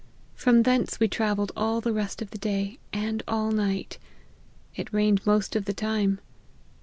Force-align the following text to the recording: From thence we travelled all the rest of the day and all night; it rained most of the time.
From 0.33 0.63
thence 0.63 0.99
we 0.99 1.07
travelled 1.07 1.51
all 1.55 1.79
the 1.79 1.93
rest 1.93 2.23
of 2.23 2.31
the 2.31 2.39
day 2.39 2.79
and 2.91 3.21
all 3.27 3.51
night; 3.51 3.99
it 4.75 4.91
rained 4.91 5.23
most 5.27 5.55
of 5.55 5.65
the 5.65 5.73
time. 5.75 6.17